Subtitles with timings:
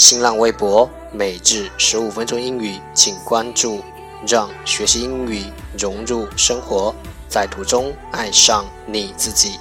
[0.00, 3.82] 新浪微博每日十五分钟英语，请关注，
[4.26, 5.44] 让学习英语
[5.78, 6.94] 融入生活，
[7.28, 9.60] 在途中爱上你自己。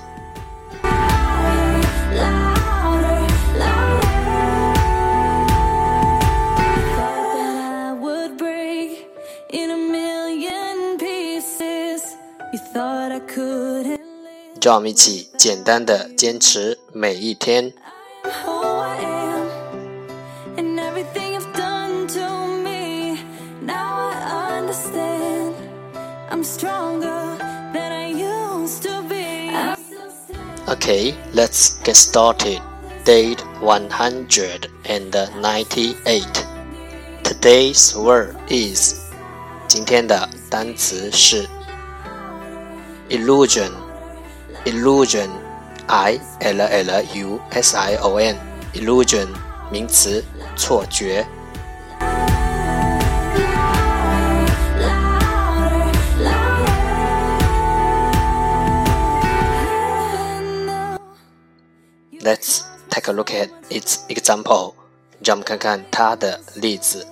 [14.62, 17.74] 让我们一起简单的坚持每一天。
[30.69, 32.61] Okay, let's get started.
[33.05, 36.47] Date 198.
[37.23, 38.95] Today's word is
[39.69, 41.47] 今天的单词是
[43.11, 43.71] illusion.
[44.65, 45.29] Illusion,
[45.87, 48.39] I L L U S I O N.
[48.73, 49.29] Illusion
[49.71, 50.25] 名词，
[50.57, 51.27] 错觉。
[62.29, 64.75] Let's take a look at its example.
[65.23, 67.07] 让我们看看它的例子。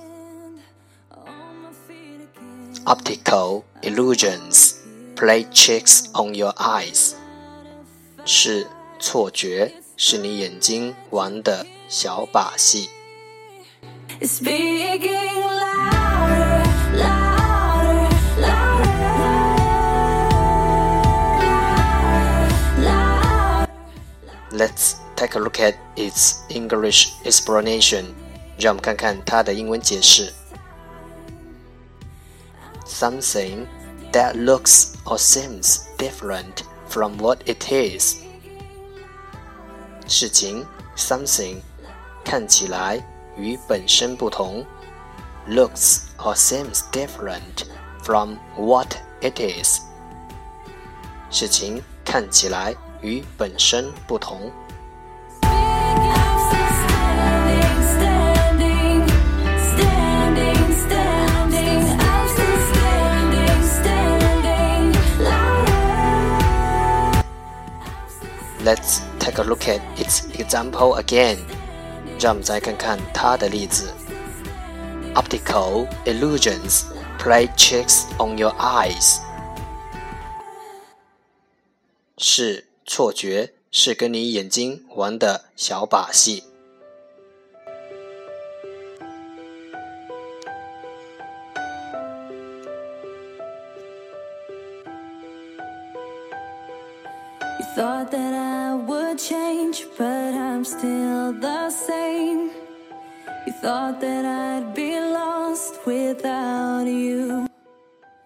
[2.84, 4.74] Optical illusions
[5.16, 7.14] play tricks on your eyes.
[8.24, 8.66] 是
[8.98, 12.90] 错觉，是你眼睛玩的小把戏。
[14.20, 14.42] Let's
[25.16, 28.14] take a look at its English explanation.
[28.58, 30.32] 让我们看看它的英文解释。
[32.86, 33.66] Something
[34.12, 38.16] that looks or seems different from what it is.
[40.06, 40.66] 事情
[40.96, 41.62] something
[42.24, 43.02] 看起来
[43.36, 44.64] 与本身不同，
[45.48, 47.64] looks or seems different
[48.02, 49.80] from what it is.
[51.30, 54.52] 事情看起来与本身不同。
[68.66, 71.38] Let's take a look at its example again.
[72.20, 73.92] 让我们再看看它的例子。
[75.14, 76.84] Optical illusions
[77.18, 79.18] play tricks on your eyes.
[82.18, 86.44] 是错觉，是跟你眼睛玩的小把戏。
[97.56, 102.50] You thought that I would change, but I'm still the same.
[103.46, 107.46] You thought that I'd be lost without you.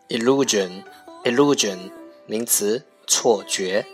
[0.09, 0.84] Illusion,
[1.25, 1.91] illusion,
[2.27, 3.84] 名词，错觉。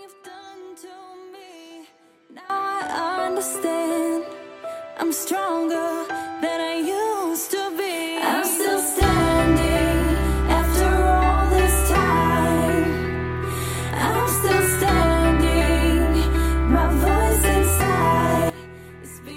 [4.99, 6.07] I'm stronger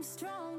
[0.00, 0.49] I'm strong.